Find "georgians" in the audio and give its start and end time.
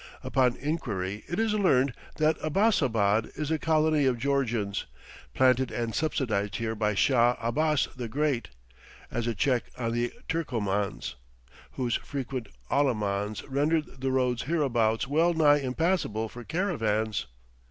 4.17-4.87